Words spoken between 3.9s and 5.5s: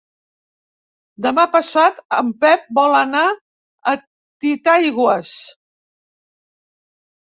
a Titaigües.